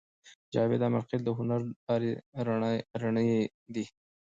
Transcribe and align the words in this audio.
جاوید 0.53 0.81
امیرخېل 0.87 1.21
د 1.25 1.29
هنر 1.37 1.61
لارې 1.85 2.11
رڼې 3.01 3.29
دي 3.73 3.85